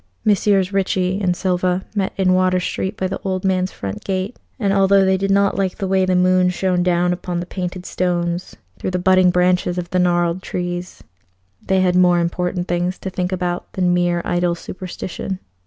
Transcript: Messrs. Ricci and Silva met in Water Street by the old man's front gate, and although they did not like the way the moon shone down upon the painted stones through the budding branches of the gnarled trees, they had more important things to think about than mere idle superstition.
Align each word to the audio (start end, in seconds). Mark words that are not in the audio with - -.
Messrs. 0.25 0.73
Ricci 0.73 1.19
and 1.21 1.35
Silva 1.35 1.85
met 1.93 2.11
in 2.17 2.33
Water 2.33 2.59
Street 2.59 2.97
by 2.97 3.05
the 3.05 3.21
old 3.23 3.45
man's 3.45 3.71
front 3.71 4.03
gate, 4.03 4.35
and 4.59 4.73
although 4.73 5.05
they 5.05 5.15
did 5.15 5.29
not 5.29 5.59
like 5.59 5.77
the 5.77 5.87
way 5.87 6.05
the 6.07 6.15
moon 6.15 6.49
shone 6.49 6.81
down 6.81 7.13
upon 7.13 7.39
the 7.39 7.45
painted 7.45 7.85
stones 7.85 8.55
through 8.79 8.89
the 8.89 8.97
budding 8.97 9.29
branches 9.29 9.77
of 9.77 9.91
the 9.91 9.99
gnarled 9.99 10.41
trees, 10.41 11.03
they 11.61 11.81
had 11.81 11.95
more 11.95 12.17
important 12.19 12.67
things 12.67 12.97
to 12.97 13.11
think 13.11 13.31
about 13.31 13.71
than 13.73 13.93
mere 13.93 14.23
idle 14.25 14.55
superstition. 14.55 15.37